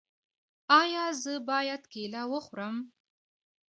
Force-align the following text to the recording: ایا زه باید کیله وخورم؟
ایا 0.81 1.05
زه 1.21 1.33
باید 1.49 1.83
کیله 1.93 2.23
وخورم؟ 2.31 2.75